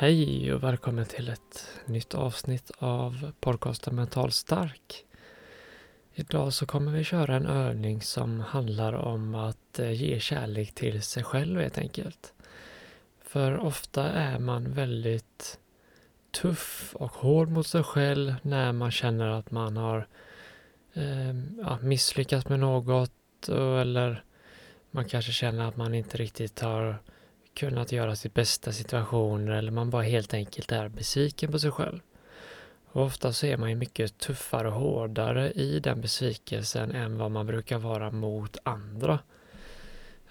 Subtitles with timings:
[0.00, 5.04] Hej och välkommen till ett nytt avsnitt av podcasten Mental Stark.
[6.14, 11.02] Idag så kommer vi köra en övning som handlar om att eh, ge kärlek till
[11.02, 12.32] sig själv helt enkelt.
[13.22, 15.58] För ofta är man väldigt
[16.30, 20.06] tuff och hård mot sig själv när man känner att man har
[20.94, 24.24] eh, ja, misslyckats med något eller
[24.90, 26.98] man kanske känner att man inte riktigt har
[27.54, 32.00] kunnat göra sitt bästa situationer eller man bara helt enkelt är besviken på sig själv.
[32.92, 37.30] Och ofta så är man ju mycket tuffare och hårdare i den besvikelsen än vad
[37.30, 39.18] man brukar vara mot andra.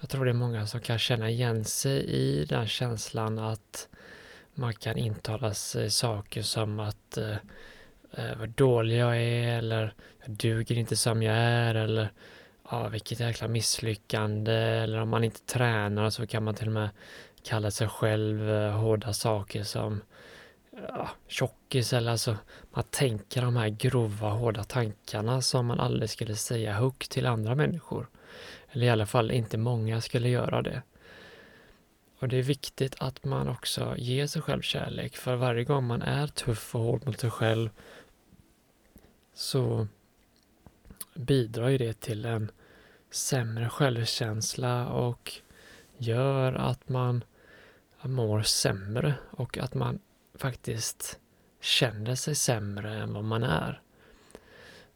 [0.00, 3.88] Jag tror det är många som kan känna igen sig i den känslan att
[4.54, 7.36] man kan intala sig saker som att eh,
[8.12, 9.94] eh vad dålig jag är eller
[10.24, 12.12] jag duger inte som jag är eller
[12.70, 16.88] ja, vilket jäkla misslyckande eller om man inte tränar så kan man till och med
[17.42, 20.00] kalla sig själv eh, hårda saker som
[20.88, 22.36] ja, tjockis eller alltså
[22.70, 27.54] man tänker de här grova hårda tankarna som man aldrig skulle säga högt till andra
[27.54, 28.08] människor.
[28.70, 30.82] Eller i alla fall inte många skulle göra det.
[32.18, 36.02] Och det är viktigt att man också ger sig själv kärlek för varje gång man
[36.02, 37.70] är tuff och hård mot sig själv
[39.34, 39.86] så
[41.14, 42.50] bidrar ju det till en
[43.10, 45.32] sämre självkänsla och
[45.98, 47.24] gör att man
[48.02, 49.98] mår sämre och att man
[50.34, 51.18] faktiskt
[51.60, 53.80] känner sig sämre än vad man är.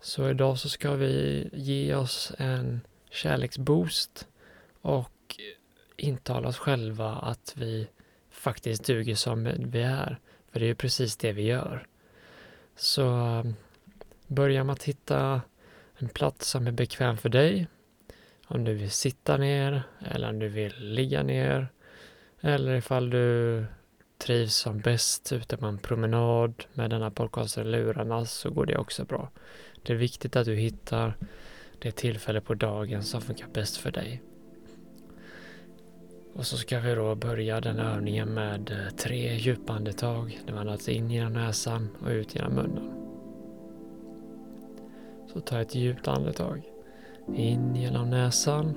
[0.01, 2.81] Så idag så ska vi ge oss en
[3.11, 4.29] kärleksboost
[4.81, 5.37] och
[5.97, 7.89] intala oss själva att vi
[8.31, 10.19] faktiskt duger som vi är.
[10.53, 11.87] För det är ju precis det vi gör.
[12.77, 13.55] Så um,
[14.27, 15.43] börja med att hitta
[15.97, 17.69] en plats som är bekväm för dig
[18.55, 21.69] om du vill sitta ner eller om du vill ligga ner.
[22.41, 23.65] Eller ifall du
[24.19, 28.77] trivs som bäst ute på en promenad med denna podcast i lurarna så går det
[28.77, 29.31] också bra.
[29.83, 31.15] Det är viktigt att du hittar
[31.79, 34.23] det tillfälle på dagen som funkar bäst för dig.
[36.35, 40.41] Och så ska vi då börja den övningen med eh, tre djupa andetag.
[40.47, 42.91] Där man andas in genom näsan och ut genom munnen.
[45.33, 46.74] Så ta ett djupt andetag.
[47.33, 48.75] In genom näsan.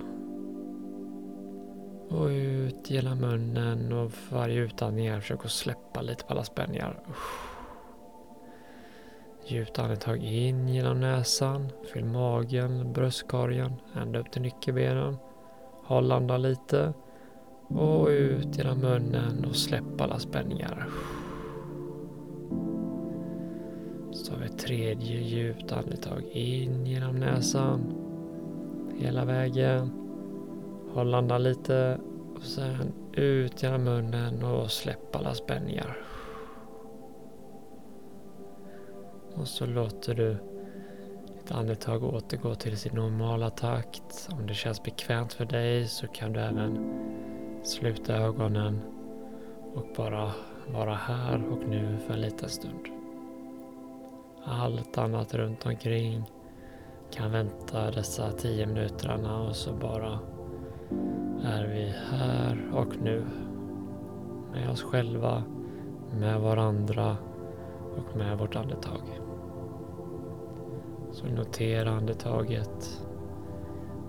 [2.09, 6.44] Och ut genom munnen och för varje utandning här försök att släppa lite på alla
[6.44, 7.00] spänningar.
[9.47, 11.72] Djupt andetag in genom näsan.
[11.94, 15.18] Fyll magen, bröstkorgen, ända upp till nyckelbenen.
[15.84, 16.94] Håll andan lite.
[17.68, 20.88] Och ut genom munnen och släpp alla spänningar.
[24.12, 28.06] Så har vi ett tredje djupt andetag in genom näsan
[28.97, 29.91] hela vägen.
[30.94, 32.00] Håll andan lite
[32.35, 35.97] och sen ut genom munnen och släpp alla spänningar.
[39.36, 40.38] Och så låter du
[41.38, 44.30] ditt andetag återgå till sin normala takt.
[44.31, 46.94] Om det känns bekvämt för dig så kan du även
[47.63, 48.81] sluta ögonen
[49.75, 50.31] och bara
[50.68, 52.86] vara här och nu för en liten stund.
[54.44, 56.24] Allt annat runt omkring
[57.12, 60.19] kan vänta dessa tio minuterna och så bara
[61.44, 63.25] är vi här och nu.
[64.51, 65.44] Med oss själva,
[66.19, 67.18] med varandra
[67.97, 69.19] och med vårt andetag.
[71.12, 73.03] Så notera andetaget,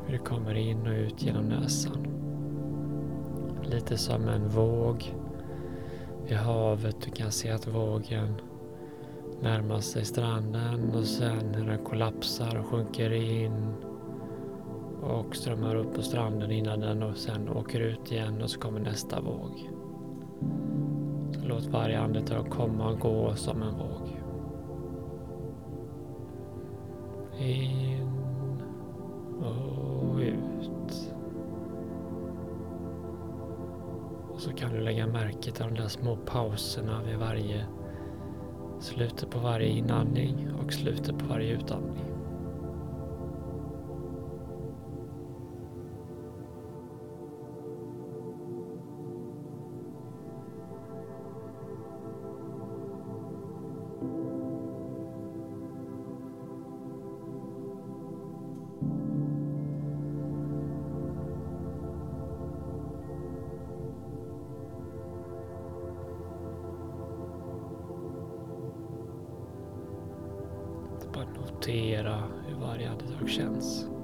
[0.06, 2.06] hur det kommer in och ut genom näsan.
[3.62, 5.15] Lite som en våg
[6.27, 6.97] i havet.
[7.04, 8.34] Du kan se att vågen
[9.41, 13.75] närmar sig stranden och sen hur den kollapsar och sjunker in
[15.03, 18.81] och strömmar upp på stranden innan den och sen åker ut igen och så kommer
[18.81, 19.71] nästa våg.
[21.33, 24.21] Så låt varje andetag komma och gå som en våg.
[27.39, 28.11] In
[29.41, 31.13] och ut.
[34.33, 37.67] Och så kan du lägga märke till de där små pauserna vid varje
[38.95, 42.17] Slutet på varje inandning och slutet på varje utandning.
[71.68, 73.97] Notera hur varje andetag känns.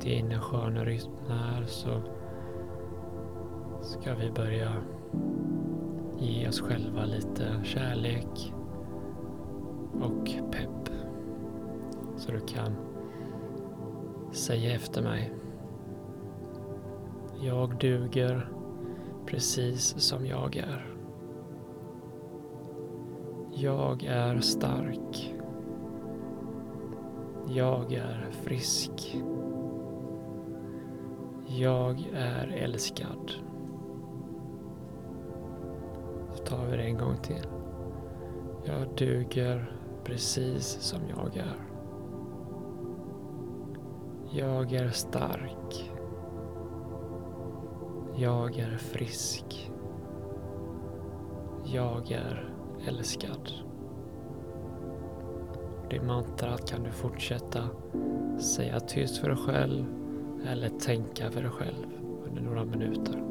[0.00, 2.02] Kommit in i en skön rytm här så
[3.82, 4.72] ska vi börja
[6.18, 8.54] ge oss själva lite kärlek
[10.00, 10.94] och pepp.
[12.16, 12.76] Så du kan
[14.32, 15.32] säga efter mig.
[17.40, 18.48] Jag duger
[19.26, 20.86] precis som jag är.
[23.52, 25.34] Jag är stark.
[27.48, 29.16] Jag är frisk.
[31.60, 33.32] Jag är älskad.
[36.34, 37.46] Så tar vi det en gång till.
[38.64, 41.56] Jag duger precis som jag är.
[44.30, 45.92] Jag är stark.
[48.16, 49.70] Jag är frisk.
[51.64, 52.54] Jag är
[52.88, 53.52] älskad.
[55.90, 57.60] Det mantrat kan du fortsätta
[58.38, 59.99] säga tyst för dig själv
[60.46, 61.86] eller tänka för dig själv
[62.26, 63.22] under några minuter.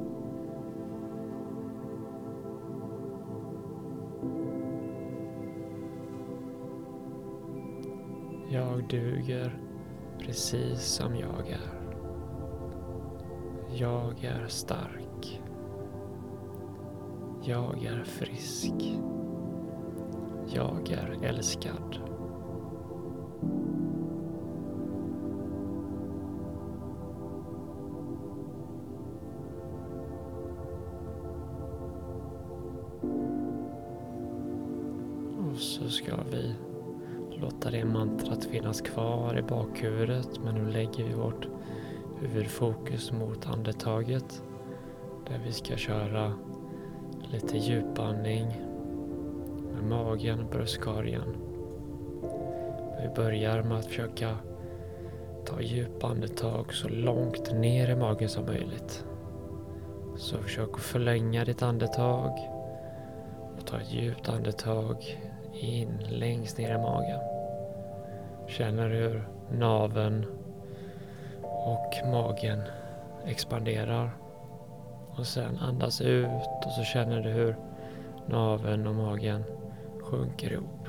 [8.52, 9.60] Jag duger
[10.20, 11.80] precis som jag är.
[13.74, 15.42] Jag är stark.
[17.44, 18.74] Jag är frisk.
[20.48, 22.09] Jag är älskad.
[35.60, 36.54] Så ska vi
[37.42, 41.48] låta det mantrat finnas kvar i bakhuvudet men nu lägger vi vårt
[42.22, 44.44] huvudfokus mot andetaget
[45.28, 46.34] där vi ska köra
[47.32, 48.48] lite djupandning
[49.74, 51.36] med magen och bröstkorgen.
[53.02, 54.38] Vi börjar med att försöka
[55.46, 59.06] ta djupa andetag så långt ner i magen som möjligt.
[60.18, 62.32] Så försök att förlänga ditt andetag
[63.58, 65.20] och ta ett djupt andetag
[65.54, 67.19] in längst ner i magen.
[68.48, 70.25] Känner hur naven
[71.44, 72.62] och magen
[73.25, 74.12] expanderar.
[75.18, 77.56] Och sen andas ut och så känner du hur
[78.25, 79.44] naven och magen
[80.01, 80.88] sjunker ihop.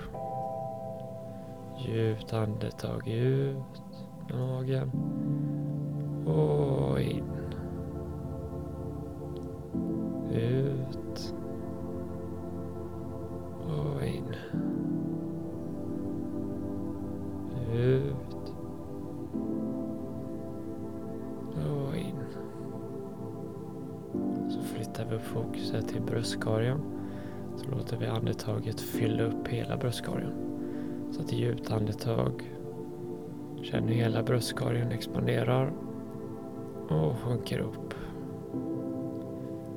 [1.79, 3.83] Djupt andetag ut
[4.29, 4.91] med magen
[6.27, 7.20] och in.
[26.31, 26.81] Bröstkorgen.
[27.57, 30.33] Så låter vi andetaget fylla upp hela bröstkorgen.
[31.13, 32.51] Så att djupt andetag.
[33.63, 35.73] Känner hur hela bröstkorgen expanderar
[36.89, 37.95] och sjunker upp.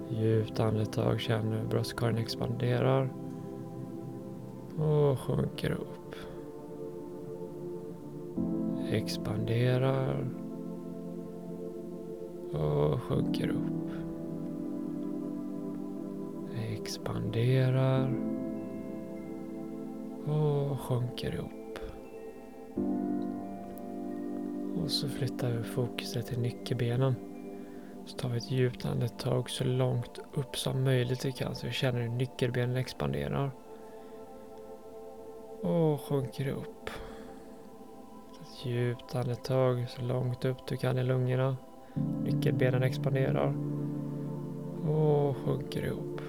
[0.10, 3.14] Djupt andetag, Känner hur bröstkorgen expanderar
[4.78, 6.16] och sjunker upp.
[8.92, 10.28] Expanderar
[12.52, 13.73] och sjunker upp.
[17.04, 18.14] Expanderar
[20.26, 21.80] och sjunker ihop.
[24.84, 27.16] Och så flyttar vi fokuset till nyckelbenen.
[28.06, 31.74] Så tar vi ett djupt andetag så långt upp som möjligt vi kan så vi
[31.74, 33.52] känner hur nyckelbenen expanderar
[35.62, 36.90] och sjunker upp.
[38.42, 41.58] Ett djupt andetag så långt upp du kan i lungorna.
[42.24, 43.56] Nyckelbenen expanderar
[44.88, 46.22] och sjunker ihop.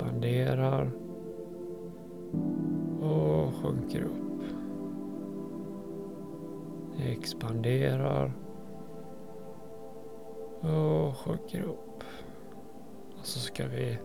[0.00, 0.90] Expanderar
[3.00, 4.42] och sjunker upp.
[7.06, 8.32] Expanderar
[10.60, 12.04] och sjunker upp.
[13.18, 13.98] Och så ska vi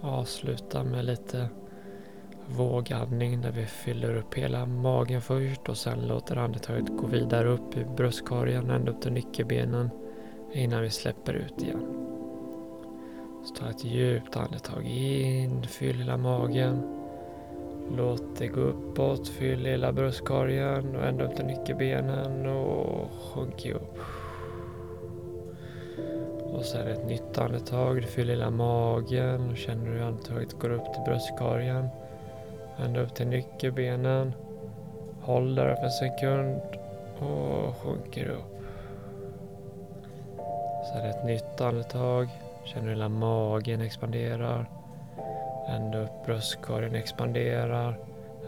[0.00, 1.48] avsluta med lite
[2.46, 7.76] vågandning där vi fyller upp hela magen först och sen låter andetaget gå vidare upp
[7.76, 9.90] i bröstkorgen ända upp till nyckelbenen
[10.52, 12.13] innan vi släpper ut igen.
[13.44, 16.82] Så ta ett djupt andetag in, fyll hela magen.
[17.96, 23.98] Låt det gå uppåt, fyll hela bröstkorgen och ända upp till nyckelbenen och sjunk ihop.
[26.42, 30.92] Och sen ett nytt andetag, du fyller hela magen och känner hur andetaget går upp
[30.92, 31.88] till bröstkorgen.
[32.84, 34.32] Ända upp till nyckelbenen.
[35.20, 36.60] Håll där för en sekund
[37.18, 38.54] och sjunker upp.
[40.92, 42.28] Sen ett nytt andetag.
[42.64, 44.70] Känner hela magen expanderar.
[45.68, 47.98] Ända upp bröstkorgen expanderar.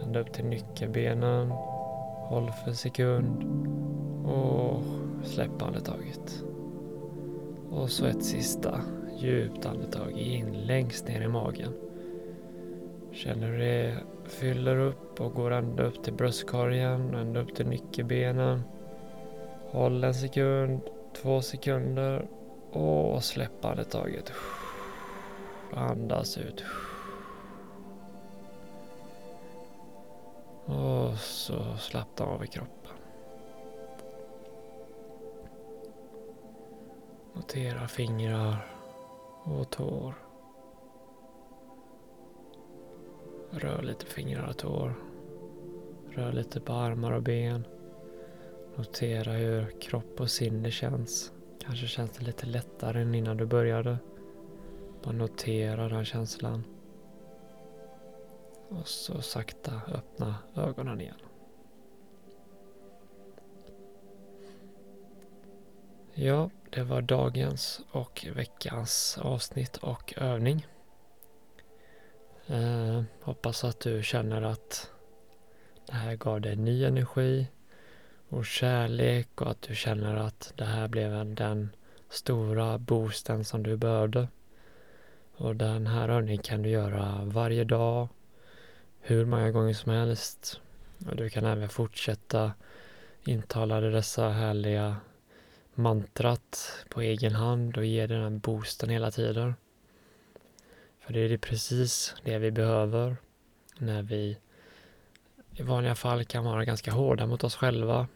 [0.03, 1.51] Ända upp till nyckelbenen.
[2.29, 3.45] Håll för en sekund.
[4.27, 4.83] Och
[5.25, 6.45] släpp andetaget.
[7.71, 8.81] Och så ett sista
[9.19, 11.73] djupt andetag in längst ner i magen.
[13.13, 13.95] Känner hur det
[14.25, 18.63] fyller upp och går ända upp till bröstkorgen, ända upp till nyckelbenen.
[19.71, 20.81] Håll en sekund,
[21.23, 22.27] två sekunder
[22.77, 24.33] och släpp andetaget.
[25.75, 26.65] Andas ut.
[30.65, 32.93] Och så slappna av i kroppen.
[37.35, 38.77] Notera fingrar
[39.45, 40.15] och tår.
[43.51, 44.95] Rör lite fingrar och tår.
[46.11, 47.67] Rör lite på armar och ben.
[48.77, 51.33] Notera hur kropp och sinne känns.
[51.67, 53.99] Kanske känns det lite lättare än innan du började.
[55.03, 56.65] Bara notera den känslan.
[58.69, 61.17] Och så sakta öppna ögonen igen.
[66.15, 70.67] Ja, det var dagens och veckans avsnitt och övning.
[72.47, 74.91] Eh, hoppas att du känner att
[75.87, 77.47] det här gav dig ny energi
[78.29, 81.71] och kärlek och att du känner att det här blev den
[82.09, 84.29] stora boosten som du behövde.
[85.37, 88.09] Och den här övningen kan du göra varje dag,
[89.01, 90.61] hur många gånger som helst.
[91.07, 92.53] Och du kan även fortsätta
[93.25, 94.97] intala dessa härliga
[95.75, 99.55] mantrat på egen hand och ge den här boosten hela tiden.
[101.01, 103.17] För det är precis det vi behöver
[103.79, 104.39] när vi
[105.57, 108.09] i vanliga fall kan vara ganska hårda mot oss själva.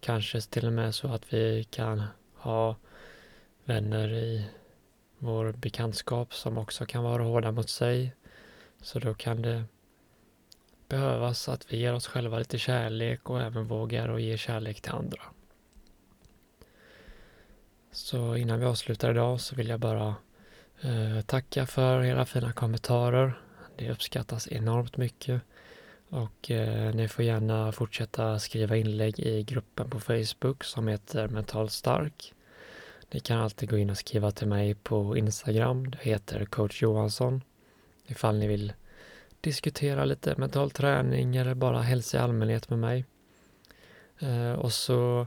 [0.00, 2.02] Kanske till och med så att vi kan
[2.34, 2.76] ha
[3.64, 4.46] vänner i
[5.18, 8.14] vår bekantskap som också kan vara hårda mot sig.
[8.82, 9.64] Så då kan det
[10.88, 14.92] behövas att vi ger oss själva lite kärlek och även vågar och ge kärlek till
[14.92, 15.22] andra.
[17.92, 20.14] Så innan vi avslutar idag så vill jag bara
[20.80, 23.40] eh, tacka för era fina kommentarer.
[23.76, 25.42] Det uppskattas enormt mycket.
[26.10, 31.72] Och eh, ni får gärna fortsätta skriva inlägg i gruppen på Facebook som heter Mentalt
[31.72, 32.34] Stark.
[33.10, 35.90] Ni kan alltid gå in och skriva till mig på Instagram.
[35.90, 37.42] Det heter coach Johansson.
[38.06, 38.72] Ifall ni vill
[39.40, 43.04] diskutera lite mental träning eller bara hälsa i allmänhet med mig.
[44.18, 45.26] Eh, och så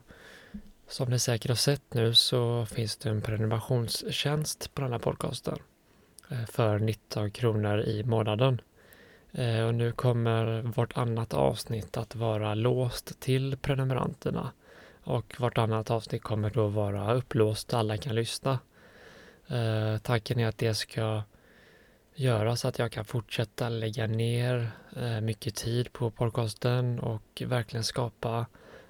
[0.87, 5.59] som ni säkert har sett nu så finns det en prenumerationstjänst på den här podcasten
[6.29, 8.61] eh, för 19 kronor i månaden.
[9.33, 14.51] Eh, och nu kommer vartannat avsnitt att vara låst till prenumeranterna
[15.03, 18.59] och vartannat avsnitt kommer då vara upplåst, alla kan lyssna.
[19.47, 21.23] Eh, tanken är att det ska
[22.15, 27.83] göra så att jag kan fortsätta lägga ner eh, mycket tid på podcasten och verkligen
[27.83, 28.45] skapa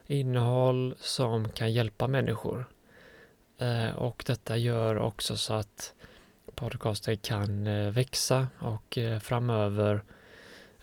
[0.07, 2.65] innehåll som kan hjälpa människor.
[3.57, 5.93] Eh, och detta gör också så att
[6.55, 10.03] podcasten kan eh, växa och framöver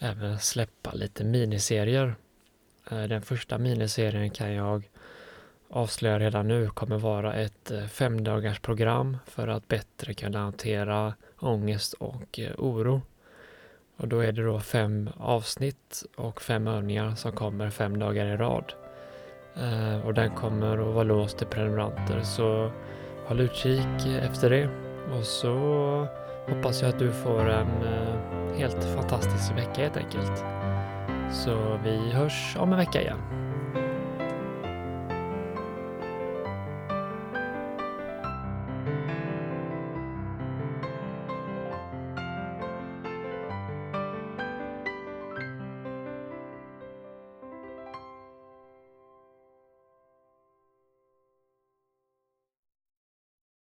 [0.00, 2.14] även släppa lite miniserier.
[2.90, 4.88] Eh, den första miniserien kan jag
[5.68, 11.92] avslöja redan nu kommer vara ett eh, femdagars program för att bättre kunna hantera ångest
[11.92, 13.02] och eh, oro.
[13.96, 18.36] Och då är det då fem avsnitt och fem övningar som kommer fem dagar i
[18.36, 18.72] rad.
[20.04, 22.72] Och den kommer att vara låst till prenumeranter så
[23.26, 24.68] håll utkik efter det.
[25.18, 25.54] Och så
[26.48, 30.44] hoppas jag att du får en eh, helt fantastisk vecka helt enkelt.
[31.32, 33.39] Så vi hörs om en vecka igen.